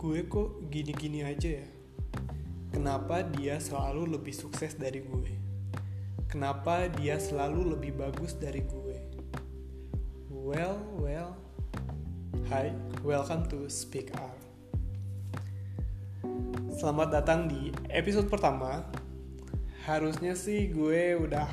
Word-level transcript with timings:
gue 0.00 0.24
kok 0.24 0.64
gini-gini 0.72 1.20
aja 1.20 1.60
ya? 1.60 1.68
Kenapa 2.72 3.20
dia 3.20 3.60
selalu 3.60 4.16
lebih 4.16 4.32
sukses 4.32 4.72
dari 4.72 5.04
gue? 5.04 5.36
Kenapa 6.24 6.88
dia 6.88 7.20
selalu 7.20 7.76
lebih 7.76 8.00
bagus 8.00 8.32
dari 8.32 8.64
gue? 8.64 8.96
Well, 10.32 10.80
well. 10.96 11.36
Hai, 12.48 12.72
welcome 13.04 13.44
to 13.52 13.68
Speak 13.68 14.16
Art. 14.16 14.40
Selamat 16.80 17.20
datang 17.20 17.44
di 17.44 17.68
episode 17.92 18.32
pertama. 18.32 18.80
Harusnya 19.84 20.32
sih 20.32 20.72
gue 20.72 21.12
udah 21.28 21.44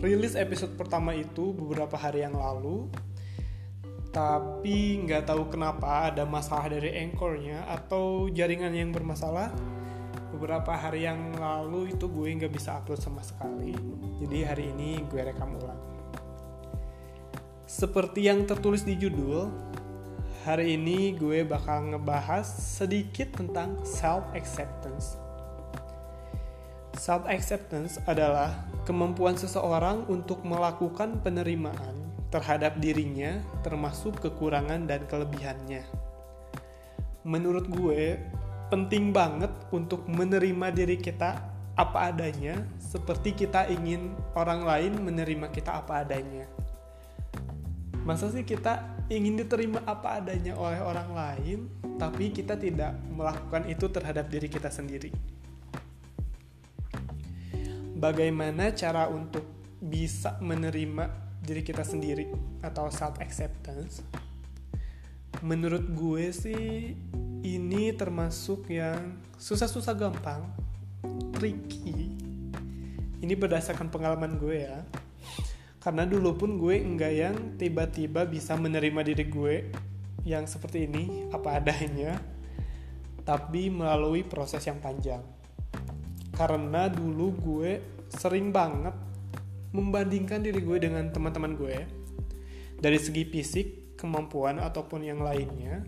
rilis 0.00 0.40
episode 0.40 0.72
pertama 0.72 1.12
itu 1.12 1.52
beberapa 1.52 2.00
hari 2.00 2.24
yang 2.24 2.32
lalu 2.32 2.88
tapi 4.10 5.06
nggak 5.06 5.30
tahu 5.30 5.46
kenapa 5.54 6.10
ada 6.10 6.26
masalah 6.26 6.66
dari 6.66 6.90
anchornya 6.98 7.66
atau 7.70 8.26
jaringan 8.30 8.74
yang 8.74 8.90
bermasalah. 8.90 9.54
Beberapa 10.30 10.74
hari 10.74 11.06
yang 11.06 11.34
lalu 11.38 11.94
itu 11.94 12.06
gue 12.10 12.28
nggak 12.38 12.50
bisa 12.54 12.78
upload 12.78 12.98
sama 12.98 13.22
sekali. 13.22 13.74
Jadi 14.18 14.38
hari 14.42 14.74
ini 14.74 15.02
gue 15.06 15.20
rekam 15.22 15.54
ulang. 15.58 15.78
Seperti 17.70 18.26
yang 18.26 18.46
tertulis 18.50 18.82
di 18.82 18.98
judul 18.98 19.46
hari 20.42 20.74
ini 20.74 21.14
gue 21.14 21.46
bakal 21.46 21.94
ngebahas 21.94 22.46
sedikit 22.50 23.38
tentang 23.38 23.78
self 23.86 24.26
acceptance 24.34 25.20
self 26.96 27.24
acceptance 27.28 27.96
adalah 28.08 28.66
kemampuan 28.88 29.36
seseorang 29.36 30.04
untuk 30.08 30.42
melakukan 30.44 31.20
penerimaan 31.24 31.99
terhadap 32.30 32.78
dirinya, 32.78 33.42
termasuk 33.66 34.22
kekurangan 34.22 34.86
dan 34.86 35.02
kelebihannya. 35.10 35.82
Menurut 37.26 37.66
gue, 37.68 38.16
penting 38.70 39.10
banget 39.10 39.50
untuk 39.74 40.06
menerima 40.06 40.70
diri 40.70 40.96
kita 40.96 41.42
apa 41.74 42.14
adanya, 42.14 42.62
seperti 42.78 43.34
kita 43.34 43.66
ingin 43.66 44.14
orang 44.38 44.62
lain 44.62 44.92
menerima 45.02 45.50
kita 45.50 45.82
apa 45.82 46.06
adanya. 46.06 46.46
Masa 48.06 48.32
sih 48.32 48.46
kita 48.46 48.96
ingin 49.12 49.36
diterima 49.36 49.84
apa 49.84 50.22
adanya 50.22 50.56
oleh 50.56 50.80
orang 50.80 51.10
lain, 51.12 51.58
tapi 52.00 52.32
kita 52.32 52.56
tidak 52.56 52.96
melakukan 53.12 53.68
itu 53.68 53.90
terhadap 53.92 54.30
diri 54.30 54.48
kita 54.48 54.72
sendiri? 54.72 55.12
Bagaimana 58.00 58.72
cara 58.72 59.12
untuk 59.12 59.44
bisa 59.80 60.40
menerima 60.40 61.29
diri 61.40 61.64
kita 61.64 61.82
sendiri 61.82 62.28
atau 62.60 62.92
self 62.92 63.16
acceptance 63.18 64.04
menurut 65.40 65.88
gue 65.96 66.24
sih 66.36 66.92
ini 67.40 67.96
termasuk 67.96 68.68
yang 68.68 69.16
susah-susah 69.40 69.96
gampang 69.96 70.44
tricky. 71.32 72.12
Ini 73.20 73.32
berdasarkan 73.36 73.88
pengalaman 73.88 74.36
gue 74.36 74.68
ya. 74.68 74.84
Karena 75.80 76.04
dulu 76.04 76.36
pun 76.36 76.60
gue 76.60 76.76
enggak 76.76 77.12
yang 77.16 77.36
tiba-tiba 77.56 78.28
bisa 78.28 78.52
menerima 78.52 79.00
diri 79.00 79.24
gue 79.24 79.56
yang 80.28 80.44
seperti 80.44 80.84
ini 80.84 81.32
apa 81.32 81.56
adanya 81.56 82.20
tapi 83.24 83.72
melalui 83.72 84.20
proses 84.28 84.60
yang 84.68 84.76
panjang. 84.84 85.24
Karena 86.36 86.92
dulu 86.92 87.32
gue 87.32 87.72
sering 88.12 88.52
banget 88.52 88.92
membandingkan 89.70 90.42
diri 90.42 90.60
gue 90.62 90.78
dengan 90.82 91.10
teman-teman 91.14 91.54
gue 91.54 91.76
dari 92.80 92.98
segi 92.98 93.28
fisik, 93.28 93.96
kemampuan 94.00 94.56
ataupun 94.56 95.04
yang 95.04 95.20
lainnya 95.20 95.84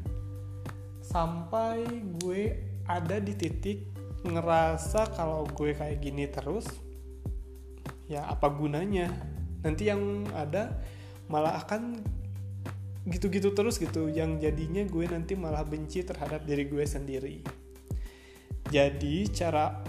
sampai 1.03 1.83
gue 2.23 2.57
ada 2.87 3.19
di 3.19 3.33
titik 3.35 3.89
ngerasa 4.23 5.11
kalau 5.19 5.43
gue 5.51 5.75
kayak 5.75 5.99
gini 5.99 6.31
terus 6.31 6.69
ya 8.07 8.29
apa 8.29 8.47
gunanya? 8.53 9.11
Nanti 9.63 9.89
yang 9.89 10.27
ada 10.35 10.79
malah 11.31 11.63
akan 11.65 12.03
gitu-gitu 13.09 13.51
terus 13.51 13.83
gitu 13.83 14.07
yang 14.13 14.39
jadinya 14.39 14.87
gue 14.87 15.05
nanti 15.11 15.35
malah 15.35 15.67
benci 15.67 16.07
terhadap 16.07 16.47
diri 16.47 16.71
gue 16.71 16.85
sendiri. 16.87 17.43
Jadi 18.71 19.27
cara 19.33 19.83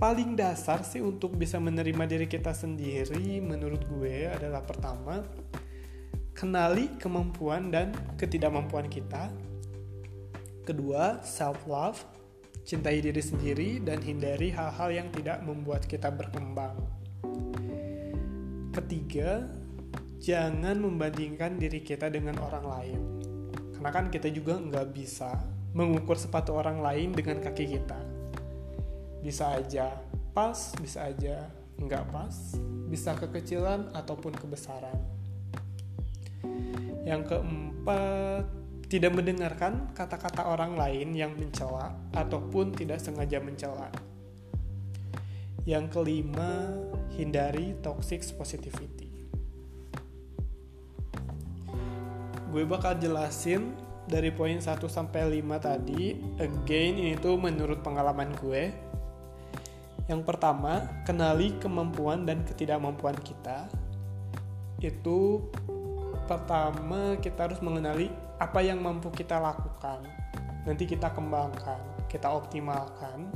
paling 0.00 0.32
dasar 0.32 0.80
sih 0.80 1.04
untuk 1.04 1.36
bisa 1.36 1.60
menerima 1.60 2.08
diri 2.08 2.24
kita 2.24 2.56
sendiri 2.56 3.36
menurut 3.44 3.84
gue 3.84 4.32
adalah 4.32 4.64
pertama 4.64 5.20
kenali 6.32 6.88
kemampuan 6.96 7.68
dan 7.68 7.92
ketidakmampuan 8.16 8.88
kita. 8.88 9.28
Kedua 10.64 11.20
self 11.20 11.68
love 11.68 12.00
cintai 12.64 13.04
diri 13.04 13.20
sendiri 13.20 13.76
dan 13.84 14.00
hindari 14.00 14.48
hal-hal 14.48 14.88
yang 14.88 15.12
tidak 15.12 15.44
membuat 15.44 15.84
kita 15.84 16.08
berkembang. 16.08 16.80
Ketiga 18.72 19.52
jangan 20.16 20.80
membandingkan 20.80 21.60
diri 21.60 21.84
kita 21.84 22.08
dengan 22.08 22.40
orang 22.40 22.64
lain. 22.64 23.00
Karena 23.76 23.90
kan 23.92 24.08
kita 24.08 24.32
juga 24.32 24.56
nggak 24.56 24.96
bisa 24.96 25.36
mengukur 25.76 26.16
sepatu 26.16 26.56
orang 26.56 26.80
lain 26.80 27.12
dengan 27.12 27.36
kaki 27.44 27.76
kita 27.76 28.09
bisa 29.20 29.56
aja 29.56 29.96
pas, 30.32 30.72
bisa 30.80 31.08
aja 31.08 31.48
nggak 31.80 32.04
pas, 32.12 32.56
bisa 32.88 33.16
kekecilan 33.16 33.92
ataupun 33.96 34.36
kebesaran. 34.36 34.96
Yang 37.04 37.32
keempat, 37.32 38.44
tidak 38.90 39.12
mendengarkan 39.16 39.88
kata-kata 39.96 40.50
orang 40.50 40.76
lain 40.76 41.16
yang 41.16 41.32
mencela 41.38 41.96
ataupun 42.12 42.76
tidak 42.76 43.00
sengaja 43.00 43.40
mencela. 43.40 43.88
Yang 45.64 45.94
kelima, 45.94 46.74
hindari 47.14 47.78
toxic 47.80 48.26
positivity. 48.36 49.08
Gue 52.50 52.66
bakal 52.66 52.98
jelasin 52.98 53.78
dari 54.10 54.34
poin 54.34 54.58
1 54.58 54.66
sampai 54.90 55.38
5 55.38 55.62
tadi. 55.62 56.18
Again, 56.42 56.98
ini 56.98 57.14
tuh 57.14 57.38
menurut 57.38 57.86
pengalaman 57.86 58.34
gue 58.42 58.89
yang 60.10 60.26
pertama, 60.26 60.90
kenali 61.06 61.54
kemampuan 61.62 62.26
dan 62.26 62.42
ketidakmampuan 62.42 63.14
kita. 63.22 63.70
Itu 64.82 65.46
pertama 66.26 67.14
kita 67.22 67.46
harus 67.46 67.62
mengenali 67.62 68.10
apa 68.42 68.58
yang 68.58 68.82
mampu 68.82 69.14
kita 69.14 69.38
lakukan. 69.38 70.02
Nanti 70.66 70.90
kita 70.90 71.14
kembangkan, 71.14 72.10
kita 72.10 72.26
optimalkan. 72.26 73.30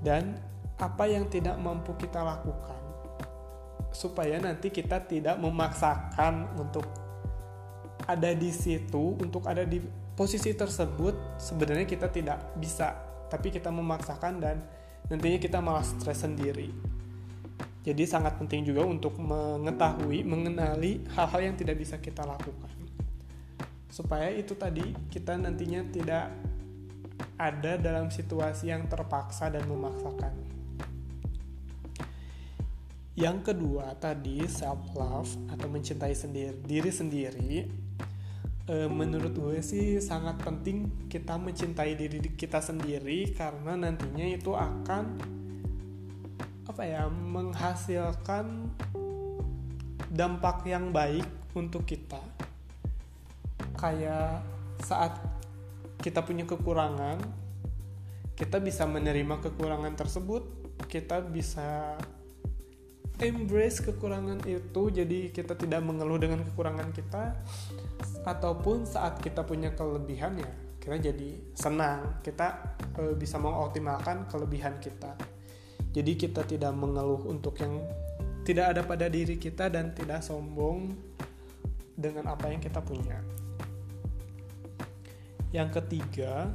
Dan 0.00 0.40
apa 0.80 1.04
yang 1.04 1.28
tidak 1.28 1.60
mampu 1.60 1.92
kita 2.00 2.24
lakukan. 2.24 2.80
Supaya 3.92 4.40
nanti 4.40 4.72
kita 4.72 5.04
tidak 5.04 5.36
memaksakan 5.36 6.56
untuk 6.56 6.88
ada 8.08 8.32
di 8.32 8.48
situ, 8.48 9.12
untuk 9.20 9.44
ada 9.44 9.68
di 9.68 9.84
posisi 10.16 10.56
tersebut 10.56 11.36
sebenarnya 11.36 11.84
kita 11.84 12.08
tidak 12.08 12.40
bisa, 12.56 12.96
tapi 13.28 13.52
kita 13.52 13.68
memaksakan 13.68 14.40
dan 14.40 14.56
nantinya 15.06 15.38
kita 15.38 15.58
malah 15.62 15.86
stres 15.86 16.22
sendiri. 16.26 16.70
Jadi 17.86 18.02
sangat 18.02 18.34
penting 18.42 18.66
juga 18.66 18.82
untuk 18.82 19.14
mengetahui, 19.22 20.26
mengenali 20.26 21.06
hal-hal 21.14 21.40
yang 21.52 21.54
tidak 21.54 21.78
bisa 21.78 22.02
kita 22.02 22.26
lakukan. 22.26 22.74
Supaya 23.86 24.26
itu 24.34 24.58
tadi 24.58 24.82
kita 25.06 25.38
nantinya 25.38 25.86
tidak 25.94 26.34
ada 27.38 27.78
dalam 27.78 28.10
situasi 28.10 28.74
yang 28.74 28.90
terpaksa 28.90 29.46
dan 29.54 29.64
memaksakan. 29.70 30.34
Yang 33.16 33.38
kedua 33.48 33.96
tadi 33.96 34.44
self 34.44 34.92
love 34.92 35.30
atau 35.48 35.72
mencintai 35.72 36.12
sendiri 36.12 36.60
diri 36.60 36.92
sendiri 36.92 37.85
e, 38.66 38.90
menurut 38.90 39.32
gue 39.32 39.58
sih 39.62 40.02
sangat 40.02 40.38
penting 40.42 41.08
kita 41.10 41.38
mencintai 41.38 41.94
diri 41.94 42.18
kita 42.34 42.58
sendiri 42.58 43.32
karena 43.34 43.78
nantinya 43.78 44.26
itu 44.26 44.52
akan 44.52 45.04
apa 46.66 46.82
ya 46.82 47.06
menghasilkan 47.08 48.70
dampak 50.10 50.66
yang 50.66 50.90
baik 50.90 51.26
untuk 51.54 51.86
kita. 51.86 52.20
Kayak 53.78 54.42
saat 54.82 55.16
kita 56.02 56.22
punya 56.22 56.44
kekurangan 56.44 57.18
kita 58.36 58.60
bisa 58.60 58.84
menerima 58.84 59.40
kekurangan 59.40 59.96
tersebut 59.96 60.44
kita 60.86 61.24
bisa 61.24 61.96
embrace 63.16 63.80
kekurangan 63.80 64.44
itu 64.44 64.82
jadi 64.92 65.32
kita 65.32 65.56
tidak 65.56 65.80
mengeluh 65.80 66.20
dengan 66.20 66.44
kekurangan 66.44 66.92
kita 66.92 67.32
ataupun 68.26 68.82
saat 68.82 69.22
kita 69.22 69.46
punya 69.46 69.70
kelebihan 69.72 70.36
ya 70.42 70.50
kita 70.86 71.10
jadi 71.10 71.30
senang. 71.58 72.22
Kita 72.22 72.78
e, 72.94 73.18
bisa 73.18 73.42
mengoptimalkan 73.42 74.30
kelebihan 74.30 74.78
kita. 74.78 75.18
Jadi 75.90 76.14
kita 76.14 76.46
tidak 76.46 76.70
mengeluh 76.78 77.26
untuk 77.26 77.58
yang 77.58 77.82
tidak 78.46 78.70
ada 78.70 78.86
pada 78.86 79.10
diri 79.10 79.34
kita 79.34 79.66
dan 79.66 79.90
tidak 79.98 80.22
sombong 80.22 80.94
dengan 81.98 82.30
apa 82.30 82.54
yang 82.54 82.62
kita 82.62 82.78
punya. 82.78 83.18
Yang 85.50 85.82
ketiga 85.82 86.54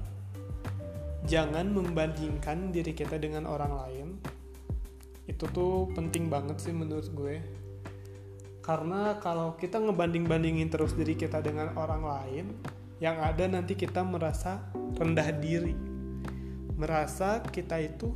jangan 1.28 1.68
membandingkan 1.76 2.72
diri 2.72 2.96
kita 2.96 3.20
dengan 3.20 3.44
orang 3.44 3.76
lain. 3.76 4.08
Itu 5.28 5.44
tuh 5.52 5.92
penting 5.92 6.32
banget 6.32 6.56
sih 6.64 6.72
menurut 6.72 7.12
gue 7.12 7.44
karena 8.72 9.20
kalau 9.20 9.60
kita 9.60 9.84
ngebanding-bandingin 9.84 10.72
terus 10.72 10.96
diri 10.96 11.20
kita 11.20 11.44
dengan 11.44 11.76
orang 11.76 12.08
lain 12.08 12.56
yang 13.04 13.20
ada 13.20 13.44
nanti 13.44 13.76
kita 13.76 14.00
merasa 14.00 14.64
rendah 14.96 15.28
diri. 15.36 15.76
Merasa 16.80 17.44
kita 17.44 17.76
itu 17.84 18.16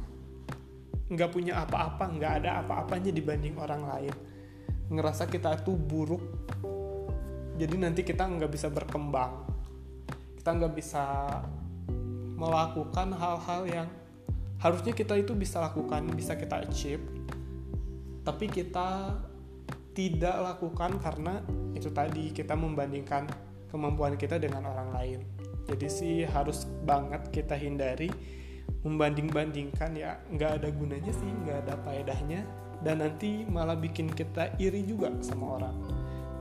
nggak 1.11 1.27
punya 1.27 1.59
apa-apa 1.59 2.07
nggak 2.07 2.33
ada 2.39 2.63
apa-apanya 2.63 3.11
dibanding 3.11 3.59
orang 3.59 3.83
lain. 3.83 4.15
Ngerasa 4.95 5.27
kita 5.27 5.59
itu 5.59 5.75
buruk 5.75 6.23
jadi 7.59 7.75
nanti 7.75 8.07
kita 8.07 8.23
nggak 8.23 8.47
bisa 8.55 8.71
berkembang. 8.71 9.43
Kita 10.39 10.55
nggak 10.55 10.71
bisa 10.71 11.03
melakukan 12.39 13.11
hal-hal 13.11 13.61
yang 13.67 13.87
harusnya 14.63 14.95
kita 14.95 15.19
itu 15.19 15.35
bisa 15.35 15.59
lakukan 15.59 16.07
bisa 16.15 16.39
kita 16.39 16.63
achieve. 16.63 17.03
Tapi 18.23 18.47
kita 18.47 19.19
tidak 19.95 20.35
lakukan 20.43 20.99
karena 20.99 21.39
itu 21.71 21.87
tadi 21.89 22.35
kita 22.35 22.53
membandingkan 22.53 23.31
kemampuan 23.71 24.19
kita 24.19 24.35
dengan 24.35 24.67
orang 24.67 24.91
lain. 24.91 25.19
Jadi 25.65 25.87
sih 25.89 26.15
harus 26.27 26.69
banget 26.85 27.31
kita 27.31 27.55
hindari 27.57 28.11
membanding-bandingkan 28.85 29.95
ya. 29.97 30.19
Nggak 30.29 30.61
ada 30.61 30.69
gunanya 30.69 31.09
sih 31.15 31.29
nggak 31.31 31.57
ada 31.65 31.73
faedahnya. 31.81 32.43
Dan 32.83 33.01
nanti 33.01 33.47
malah 33.47 33.73
bikin 33.73 34.11
kita 34.11 34.53
iri 34.61 34.85
juga 34.85 35.09
sama 35.23 35.57
orang. 35.57 35.75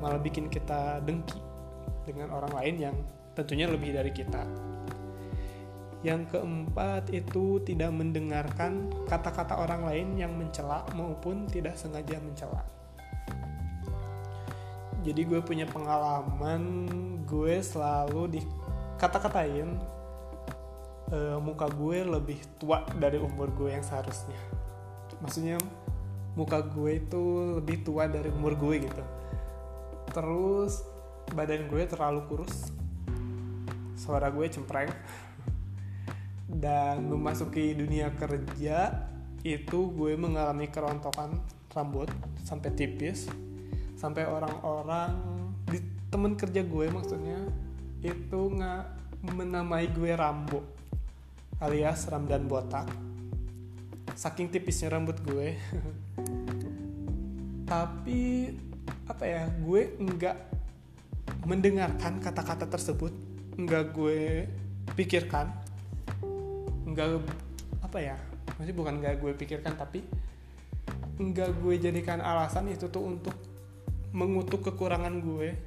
Malah 0.03 0.21
bikin 0.21 0.51
kita 0.53 1.01
dengki 1.01 1.41
dengan 2.05 2.35
orang 2.35 2.53
lain 2.53 2.75
yang 2.91 2.97
tentunya 3.33 3.71
lebih 3.71 3.97
dari 3.97 4.13
kita. 4.13 4.45
Yang 6.05 6.37
keempat 6.37 7.09
itu 7.17 7.65
tidak 7.65 7.89
mendengarkan 7.97 8.93
kata-kata 9.09 9.57
orang 9.57 9.89
lain 9.89 10.21
yang 10.21 10.37
mencela 10.37 10.85
maupun 10.93 11.49
tidak 11.49 11.81
sengaja 11.81 12.21
mencela. 12.21 12.84
Jadi 15.05 15.21
gue 15.29 15.41
punya 15.45 15.69
pengalaman 15.69 16.89
gue 17.29 17.61
selalu 17.61 18.41
dikata-katain 18.41 19.69
uh, 21.13 21.37
muka 21.45 21.69
gue 21.69 22.09
lebih 22.09 22.41
tua 22.57 22.89
dari 22.97 23.21
umur 23.21 23.53
gue 23.53 23.77
yang 23.77 23.85
seharusnya. 23.85 24.41
Maksudnya 25.21 25.61
muka 26.35 26.65
gue 26.65 27.05
itu 27.05 27.23
lebih 27.61 27.85
tua 27.85 28.09
dari 28.09 28.33
umur 28.33 28.57
gue 28.57 28.89
gitu. 28.89 29.05
Terus 30.09 30.81
badan 31.37 31.69
gue 31.69 31.83
terlalu 31.85 32.25
kurus. 32.25 32.73
Suara 34.01 34.33
gue 34.33 34.49
cempreng 34.49 34.89
dan 36.65 37.05
memasuki 37.13 37.77
dunia 37.77 38.09
kerja 38.17 39.05
itu 39.45 39.93
gue 39.93 40.17
mengalami 40.17 40.73
kerontokan 40.73 41.37
rambut 41.77 42.09
sampai 42.49 42.73
tipis 42.73 43.29
sampai 43.95 44.27
orang-orang 44.27 45.13
di 45.71 45.79
temen 46.11 46.37
kerja 46.37 46.63
gue 46.63 46.87
maksudnya 46.91 47.41
itu 48.05 48.41
nggak 48.53 48.85
menamai 49.25 49.89
gue 49.91 50.13
Rambo 50.13 50.75
alias 51.63 52.11
Ramdan 52.11 52.45
botak. 52.51 52.85
Saking 54.15 54.51
tipisnya 54.51 54.95
rambut 54.95 55.19
gue. 55.23 55.57
Tapi 57.71 58.53
apa 59.09 59.25
ya 59.25 59.49
gue 59.49 59.97
nggak 59.97 60.37
mendengarkan 61.49 62.21
kata-kata 62.21 62.69
tersebut 62.69 63.13
nggak 63.57 63.85
gue 63.97 64.49
pikirkan 64.93 65.49
nggak 66.85 67.21
apa 67.81 67.99
ya 68.01 68.17
masih 68.61 68.77
bukan 68.77 69.01
nggak 69.01 69.25
gue 69.25 69.33
pikirkan 69.33 69.73
tapi 69.77 70.05
nggak 71.17 71.65
gue 71.65 71.75
jadikan 71.81 72.21
alasan 72.21 72.69
itu 72.69 72.93
tuh 72.93 73.09
untuk 73.09 73.33
mengutuk 74.15 74.63
kekurangan 74.71 75.19
gue. 75.19 75.59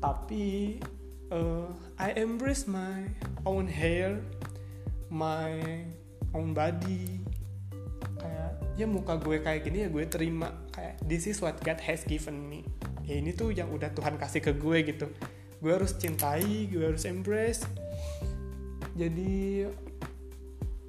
Tapi 0.00 0.78
uh, 1.28 1.68
I 2.00 2.16
embrace 2.16 2.64
my 2.64 3.04
own 3.44 3.68
hair 3.68 4.24
my 5.12 5.84
own 6.32 6.56
body. 6.56 7.20
Kayak 8.18 8.52
ya 8.80 8.86
muka 8.88 9.20
gue 9.20 9.36
kayak 9.44 9.68
gini 9.68 9.84
ya 9.84 9.88
gue 9.92 10.04
terima. 10.08 10.48
Kayak 10.72 10.96
this 11.04 11.28
is 11.28 11.44
what 11.44 11.60
God 11.60 11.80
has 11.84 12.04
given 12.08 12.40
me. 12.48 12.64
Ya 13.04 13.20
ini 13.20 13.36
tuh 13.36 13.52
yang 13.52 13.68
udah 13.68 13.92
Tuhan 13.92 14.16
kasih 14.16 14.40
ke 14.40 14.56
gue 14.56 14.78
gitu. 14.88 15.12
Gue 15.60 15.72
harus 15.76 15.92
cintai 15.96 16.72
gue 16.72 16.88
harus 16.88 17.04
embrace. 17.04 17.68
Jadi 18.96 19.68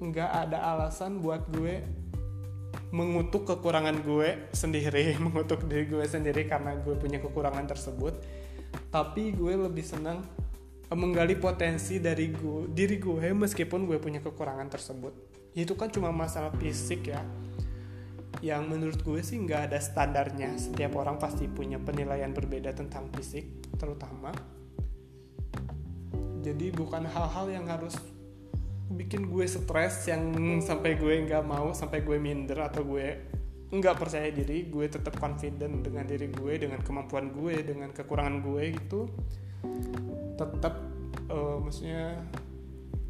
nggak 0.00 0.48
ada 0.48 0.64
alasan 0.76 1.20
buat 1.20 1.44
gue 1.52 1.99
mengutuk 2.90 3.46
kekurangan 3.46 4.02
gue 4.02 4.50
sendiri 4.50 5.14
mengutuk 5.24 5.66
diri 5.70 5.86
gue 5.86 6.02
sendiri 6.02 6.46
karena 6.50 6.74
gue 6.78 6.94
punya 6.98 7.22
kekurangan 7.22 7.66
tersebut. 7.70 8.14
Tapi 8.90 9.34
gue 9.34 9.54
lebih 9.54 9.82
senang 9.82 10.22
menggali 10.90 11.38
potensi 11.38 12.02
dari 12.02 12.34
gue 12.34 12.66
diri 12.66 12.98
gue 12.98 13.30
meskipun 13.30 13.86
gue 13.86 13.98
punya 14.02 14.18
kekurangan 14.18 14.66
tersebut. 14.66 15.14
Itu 15.54 15.78
kan 15.78 15.90
cuma 15.90 16.10
masalah 16.10 16.50
fisik 16.58 17.10
ya. 17.14 17.22
Yang 18.42 18.62
menurut 18.66 18.98
gue 19.02 19.20
sih 19.22 19.38
nggak 19.38 19.70
ada 19.70 19.78
standarnya. 19.78 20.58
Setiap 20.58 20.98
orang 20.98 21.18
pasti 21.18 21.46
punya 21.46 21.78
penilaian 21.78 22.34
berbeda 22.34 22.74
tentang 22.74 23.06
fisik 23.14 23.62
terutama. 23.78 24.34
Jadi 26.40 26.72
bukan 26.72 27.04
hal-hal 27.04 27.46
yang 27.52 27.68
harus 27.68 27.94
bikin 28.90 29.30
gue 29.30 29.46
stres 29.46 30.10
yang 30.10 30.34
sampai 30.58 30.98
gue 30.98 31.14
nggak 31.30 31.46
mau 31.46 31.70
sampai 31.70 32.02
gue 32.02 32.18
minder 32.18 32.66
atau 32.66 32.82
gue 32.82 33.30
nggak 33.70 33.96
percaya 33.96 34.34
diri 34.34 34.66
gue 34.66 34.86
tetap 34.90 35.14
confident 35.22 35.86
dengan 35.86 36.02
diri 36.02 36.26
gue 36.26 36.52
dengan 36.58 36.82
kemampuan 36.82 37.30
gue 37.30 37.62
dengan 37.62 37.94
kekurangan 37.94 38.42
gue 38.42 38.62
gitu 38.74 39.06
tetap 40.34 40.74
uh, 41.30 41.62
maksudnya 41.62 42.18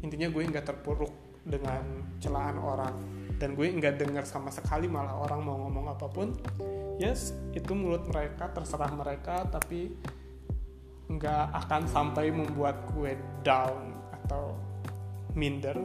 intinya 0.01 0.27
gue 0.29 0.41
nggak 0.49 0.65
terpuruk 0.65 1.13
dengan 1.45 1.81
celaan 2.21 2.57
orang. 2.61 2.95
Dan 3.41 3.57
gue 3.57 3.65
nggak 3.73 3.97
dengar 3.97 4.25
sama 4.29 4.53
sekali 4.53 4.85
malah 4.85 5.17
orang 5.17 5.41
mau 5.41 5.57
ngomong 5.65 5.97
apa 5.97 6.05
pun. 6.09 6.37
Yes 7.01 7.33
itu 7.57 7.73
mulut 7.73 8.05
mereka 8.05 8.53
terserah 8.53 8.93
mereka 8.93 9.49
tapi 9.49 9.97
nggak 11.09 11.45
akan 11.65 11.89
sampai 11.89 12.29
membuat 12.29 12.85
gue 12.93 13.17
down 13.41 13.97
atau 14.21 14.53
minder. 15.37 15.77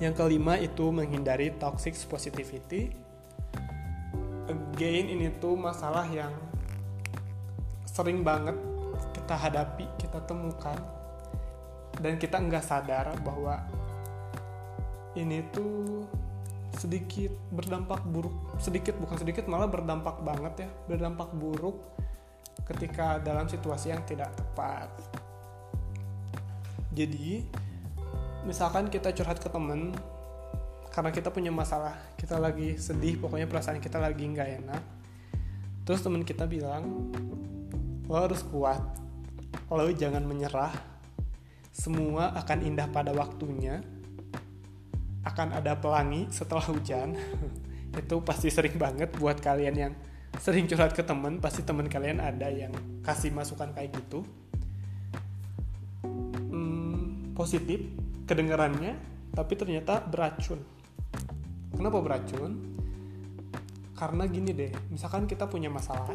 Yang 0.00 0.14
kelima 0.16 0.56
itu 0.56 0.88
menghindari 0.88 1.52
toxic 1.60 1.92
positivity. 2.08 2.92
Again 4.48 5.12
ini 5.12 5.28
tuh 5.38 5.54
masalah 5.54 6.08
yang 6.08 6.32
sering 7.86 8.24
banget 8.24 8.56
kita 9.12 9.34
hadapi, 9.36 9.86
kita 10.00 10.18
temukan 10.24 10.78
dan 12.00 12.16
kita 12.16 12.40
nggak 12.40 12.64
sadar 12.64 13.12
bahwa 13.20 13.60
ini 15.14 15.44
tuh 15.52 16.08
sedikit 16.78 17.34
berdampak 17.50 18.00
buruk 18.06 18.32
sedikit 18.62 18.94
bukan 18.94 19.18
sedikit 19.18 19.50
malah 19.50 19.66
berdampak 19.66 20.22
banget 20.22 20.64
ya 20.64 20.68
berdampak 20.86 21.34
buruk 21.34 21.76
ketika 22.70 23.18
dalam 23.18 23.50
situasi 23.50 23.90
yang 23.90 24.02
tidak 24.06 24.30
tepat. 24.38 24.86
Jadi, 26.90 27.46
misalkan 28.44 28.88
kita 28.88 29.12
curhat 29.12 29.40
ke 29.40 29.48
temen 29.48 29.92
karena 30.90 31.10
kita 31.14 31.30
punya 31.30 31.54
masalah, 31.54 31.94
kita 32.18 32.36
lagi 32.36 32.74
sedih, 32.74 33.16
pokoknya 33.22 33.46
perasaan 33.46 33.78
kita 33.78 34.02
lagi 34.02 34.26
nggak 34.26 34.48
enak. 34.64 34.82
Terus 35.86 36.02
temen 36.02 36.26
kita 36.26 36.50
bilang, 36.50 37.10
lo 38.10 38.14
harus 38.18 38.42
kuat, 38.42 38.82
lo 39.70 39.86
jangan 39.94 40.26
menyerah, 40.26 40.74
semua 41.70 42.34
akan 42.34 42.58
indah 42.66 42.90
pada 42.90 43.14
waktunya, 43.14 43.80
akan 45.22 45.54
ada 45.54 45.78
pelangi 45.78 46.26
setelah 46.34 46.66
hujan. 46.66 47.14
Itu 48.02 48.22
pasti 48.26 48.50
sering 48.50 48.74
banget 48.74 49.14
buat 49.14 49.38
kalian 49.38 49.76
yang 49.78 49.94
sering 50.38 50.70
curhat 50.70 50.94
ke 50.94 51.02
temen 51.02 51.42
pasti 51.42 51.66
temen 51.66 51.90
kalian 51.90 52.22
ada 52.22 52.46
yang 52.46 52.70
kasih 53.02 53.34
masukan 53.34 53.74
kayak 53.74 53.90
gitu 53.98 54.22
hmm, 56.54 57.34
positif 57.34 57.82
kedengarannya 58.30 58.94
tapi 59.34 59.58
ternyata 59.58 59.98
beracun. 60.06 60.62
Kenapa 61.74 61.98
beracun? 61.98 62.78
Karena 63.98 64.22
gini 64.30 64.54
deh 64.54 64.70
misalkan 64.94 65.26
kita 65.26 65.50
punya 65.50 65.66
masalah 65.66 66.14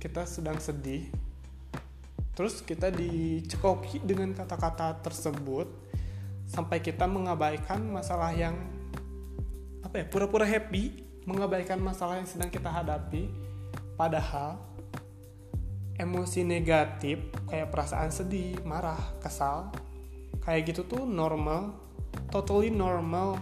kita 0.00 0.24
sedang 0.24 0.56
sedih 0.56 1.12
terus 2.32 2.64
kita 2.64 2.88
dicekoki 2.88 4.00
dengan 4.00 4.32
kata-kata 4.32 4.96
tersebut 5.04 5.68
sampai 6.48 6.80
kita 6.80 7.04
mengabaikan 7.04 7.84
masalah 7.84 8.32
yang 8.32 8.56
apa 9.84 10.00
ya 10.00 10.04
pura-pura 10.08 10.48
happy 10.48 11.04
mengabaikan 11.28 11.76
masalah 11.76 12.16
yang 12.16 12.24
sedang 12.24 12.48
kita 12.48 12.72
hadapi 12.72 13.28
padahal 14.00 14.56
emosi 16.00 16.48
negatif 16.48 17.20
kayak 17.44 17.68
perasaan 17.68 18.08
sedih, 18.08 18.56
marah, 18.64 18.98
kesal 19.20 19.68
kayak 20.44 20.72
gitu 20.72 20.82
tuh 20.86 21.02
normal 21.04 21.76
totally 22.32 22.72
normal 22.72 23.38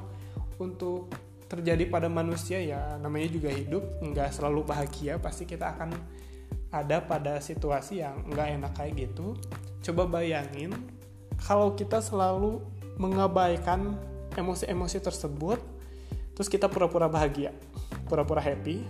untuk 0.61 1.09
terjadi 1.49 1.89
pada 1.89 2.11
manusia 2.13 2.61
ya. 2.61 3.01
Namanya 3.01 3.29
juga 3.33 3.49
hidup 3.49 4.03
nggak 4.05 4.35
selalu 4.35 4.69
bahagia 4.69 5.17
pasti 5.17 5.49
kita 5.49 5.73
akan 5.77 5.97
ada 6.69 7.01
pada 7.01 7.41
situasi 7.41 8.05
yang 8.05 8.29
nggak 8.29 8.49
enak 8.61 8.73
kayak 8.77 9.09
gitu. 9.09 9.39
Coba 9.81 10.21
bayangin 10.21 10.75
kalau 11.41 11.73
kita 11.73 12.03
selalu 12.03 12.61
mengabaikan 12.99 13.95
emosi-emosi 14.35 14.99
tersebut 14.99 15.63
terus 16.35 16.51
kita 16.51 16.71
pura-pura 16.71 17.11
bahagia 17.11 17.55
pura-pura 18.07 18.43
happy 18.43 18.83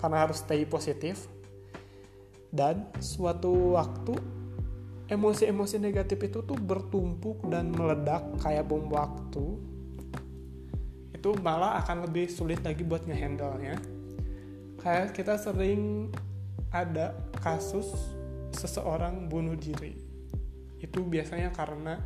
karena 0.00 0.28
harus 0.28 0.40
stay 0.40 0.64
positif 0.64 1.28
dan 2.52 2.88
suatu 2.98 3.76
waktu 3.76 4.16
emosi-emosi 5.10 5.82
negatif 5.82 6.22
itu 6.22 6.46
tuh 6.46 6.54
bertumpuk 6.54 7.42
dan 7.50 7.74
meledak 7.74 8.22
kayak 8.38 8.70
bom 8.70 8.86
waktu. 8.86 9.58
Itu 11.10 11.34
malah 11.42 11.82
akan 11.82 12.06
lebih 12.06 12.30
sulit 12.30 12.62
lagi 12.62 12.86
buat 12.86 13.04
ngehandle 13.04 13.58
nya 13.60 13.76
kayak 14.80 15.12
kita 15.12 15.36
sering 15.36 16.08
ada 16.72 17.12
kasus 17.44 17.92
seseorang 18.56 19.28
bunuh 19.28 19.58
diri. 19.58 19.92
Itu 20.80 21.04
biasanya 21.04 21.52
karena 21.52 22.00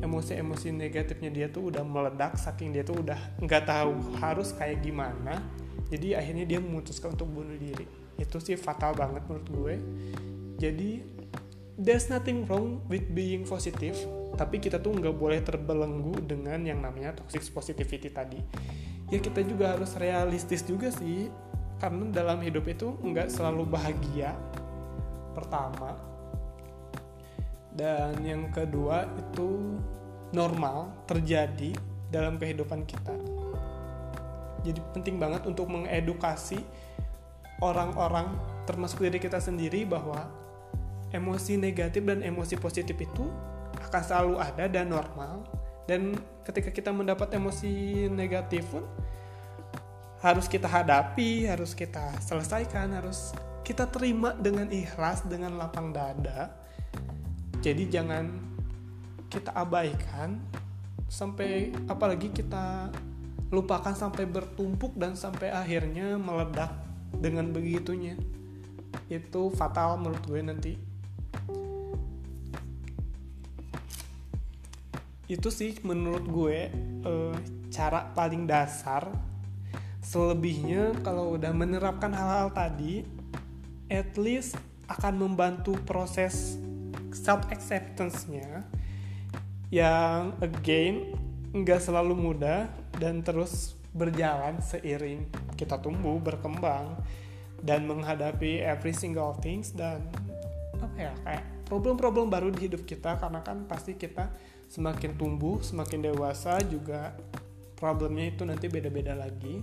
emosi-emosi 0.00 0.72
negatifnya 0.72 1.28
dia 1.28 1.46
tuh 1.52 1.68
udah 1.68 1.84
meledak 1.84 2.40
saking 2.40 2.72
dia 2.72 2.80
tuh 2.80 3.04
udah 3.04 3.20
nggak 3.44 3.68
tahu 3.68 3.92
harus 4.16 4.56
kayak 4.56 4.80
gimana 4.80 5.44
jadi 5.90 6.22
akhirnya 6.22 6.46
dia 6.46 6.62
memutuskan 6.62 7.18
untuk 7.18 7.28
bunuh 7.34 7.58
diri. 7.58 7.82
Itu 8.14 8.38
sih 8.38 8.54
fatal 8.54 8.94
banget 8.94 9.26
menurut 9.26 9.48
gue. 9.50 9.74
Jadi 10.62 10.90
there's 11.80 12.12
nothing 12.12 12.44
wrong 12.44 12.84
with 12.92 13.08
being 13.16 13.48
positive 13.48 13.96
tapi 14.36 14.60
kita 14.60 14.76
tuh 14.78 14.94
nggak 14.94 15.16
boleh 15.16 15.40
terbelenggu 15.40 16.20
dengan 16.22 16.60
yang 16.62 16.84
namanya 16.84 17.16
toxic 17.16 17.42
positivity 17.50 18.12
tadi. 18.12 18.38
Ya 19.10 19.18
kita 19.18 19.42
juga 19.42 19.74
harus 19.74 19.98
realistis 19.98 20.62
juga 20.62 20.92
sih 20.94 21.26
karena 21.82 22.08
dalam 22.14 22.38
hidup 22.44 22.68
itu 22.70 22.94
nggak 23.00 23.32
selalu 23.32 23.66
bahagia 23.66 24.36
pertama. 25.34 25.98
Dan 27.74 28.22
yang 28.22 28.48
kedua 28.54 29.08
itu 29.18 29.80
normal 30.30 30.94
terjadi 31.10 31.74
dalam 32.08 32.38
kehidupan 32.38 32.86
kita. 32.86 33.14
Jadi 34.62 34.80
penting 34.92 35.16
banget 35.16 35.42
untuk 35.48 35.66
mengedukasi 35.72 36.60
orang-orang 37.64 38.30
termasuk 38.68 39.02
diri 39.02 39.18
kita 39.18 39.40
sendiri 39.40 39.88
bahwa 39.88 40.39
emosi 41.10 41.58
negatif 41.58 42.02
dan 42.06 42.22
emosi 42.22 42.54
positif 42.58 42.94
itu 42.98 43.26
akan 43.80 44.02
selalu 44.02 44.34
ada 44.38 44.64
dan 44.70 44.90
normal 44.90 45.46
dan 45.90 46.14
ketika 46.46 46.70
kita 46.70 46.90
mendapat 46.94 47.34
emosi 47.34 48.06
negatif 48.10 48.62
pun 48.70 48.86
harus 50.20 50.46
kita 50.46 50.68
hadapi, 50.68 51.48
harus 51.48 51.72
kita 51.72 52.14
selesaikan, 52.20 52.92
harus 52.92 53.32
kita 53.64 53.88
terima 53.88 54.36
dengan 54.36 54.68
ikhlas, 54.68 55.24
dengan 55.24 55.56
lapang 55.56 55.96
dada. 55.96 56.52
Jadi 57.64 57.88
jangan 57.88 58.28
kita 59.32 59.50
abaikan 59.56 60.40
sampai 61.08 61.72
apalagi 61.88 62.30
kita 62.30 62.92
lupakan 63.50 63.96
sampai 63.96 64.30
bertumpuk 64.30 64.94
dan 64.94 65.18
sampai 65.18 65.50
akhirnya 65.50 66.14
meledak 66.20 66.70
dengan 67.16 67.50
begitunya. 67.50 68.14
Itu 69.10 69.50
fatal 69.56 69.98
menurut 69.98 70.22
gue 70.28 70.40
nanti. 70.44 70.89
Itu 75.30 75.46
sih 75.46 75.78
menurut 75.86 76.26
gue 76.26 76.58
uh, 77.06 77.34
cara 77.70 78.10
paling 78.18 78.50
dasar 78.50 79.06
selebihnya 80.02 80.90
kalau 81.06 81.38
udah 81.38 81.54
menerapkan 81.54 82.10
hal-hal 82.10 82.50
tadi 82.50 83.06
at 83.86 84.10
least 84.18 84.58
akan 84.90 85.22
membantu 85.22 85.78
proses 85.86 86.58
self 87.14 87.46
acceptance-nya 87.54 88.66
yang 89.70 90.34
again 90.42 91.14
nggak 91.54 91.78
selalu 91.78 92.18
mudah 92.18 92.66
dan 92.98 93.22
terus 93.22 93.78
berjalan 93.94 94.58
seiring 94.58 95.30
kita 95.54 95.78
tumbuh 95.78 96.18
berkembang 96.18 96.98
dan 97.62 97.86
menghadapi 97.86 98.66
every 98.66 98.90
single 98.90 99.38
things 99.38 99.70
dan 99.70 100.02
apa 100.74 100.96
ya 100.98 101.14
kayak 101.22 101.59
problem-problem 101.70 102.26
baru 102.26 102.50
di 102.50 102.66
hidup 102.66 102.82
kita 102.82 103.14
karena 103.22 103.46
kan 103.46 103.62
pasti 103.70 103.94
kita 103.94 104.34
semakin 104.66 105.14
tumbuh 105.14 105.62
semakin 105.62 106.10
dewasa 106.10 106.58
juga 106.66 107.14
problemnya 107.78 108.26
itu 108.26 108.42
nanti 108.42 108.66
beda-beda 108.66 109.14
lagi. 109.14 109.62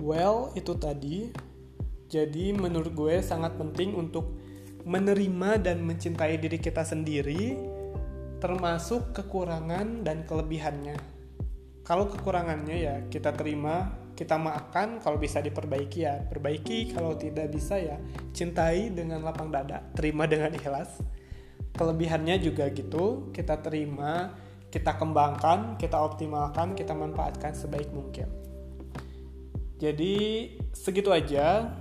Well 0.00 0.56
itu 0.56 0.72
tadi. 0.80 1.28
Jadi 2.10 2.50
menurut 2.56 2.90
gue 2.90 3.22
sangat 3.22 3.54
penting 3.54 3.94
untuk 3.94 4.34
menerima 4.82 5.62
dan 5.62 5.84
mencintai 5.84 6.40
diri 6.40 6.58
kita 6.58 6.82
sendiri 6.82 7.54
termasuk 8.42 9.14
kekurangan 9.14 10.02
dan 10.02 10.26
kelebihannya 10.26 11.19
kalau 11.90 12.06
kekurangannya 12.06 12.76
ya 12.78 12.96
kita 13.10 13.34
terima 13.34 13.90
kita 14.14 14.38
maafkan 14.38 15.02
kalau 15.02 15.18
bisa 15.18 15.42
diperbaiki 15.42 16.06
ya. 16.06 16.22
Perbaiki 16.22 16.94
kalau 16.94 17.18
tidak 17.18 17.50
bisa 17.50 17.82
ya. 17.82 17.98
Cintai 18.30 18.94
dengan 18.94 19.26
lapang 19.26 19.50
dada 19.50 19.82
terima 19.98 20.30
dengan 20.30 20.54
ikhlas. 20.54 21.02
Kelebihannya 21.74 22.38
juga 22.38 22.70
gitu 22.70 23.34
kita 23.34 23.58
terima 23.58 24.38
kita 24.70 24.94
kembangkan 24.94 25.74
kita 25.82 25.98
optimalkan 25.98 26.78
kita 26.78 26.94
manfaatkan 26.94 27.58
sebaik 27.58 27.90
mungkin. 27.90 28.30
Jadi 29.82 30.14
segitu 30.70 31.10
aja. 31.10 31.74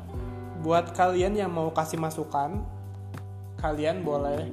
Buat 0.65 0.91
kalian 0.91 1.37
yang 1.37 1.53
mau 1.53 1.69
kasih 1.69 2.01
masukan 2.01 2.65
kalian 3.61 4.01
boleh 4.01 4.49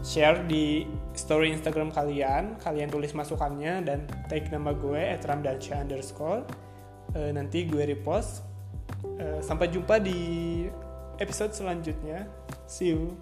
share 0.00 0.48
di 0.48 0.82
story 1.14 1.54
Instagram 1.54 1.94
kalian 1.94 2.58
kalian 2.60 2.90
tulis 2.90 3.14
masukannya 3.14 3.86
dan 3.86 4.06
tag 4.26 4.50
nama 4.50 4.74
gue 4.74 5.02
@ramdansya 5.22 5.86
underscore. 5.86 6.42
Uh, 7.14 7.30
nanti 7.30 7.66
gue 7.66 7.82
repost. 7.86 8.42
Uh, 9.04 9.38
sampai 9.40 9.70
jumpa 9.70 10.02
di 10.02 10.66
episode 11.22 11.54
selanjutnya. 11.54 12.26
See 12.66 12.92
you 12.92 13.14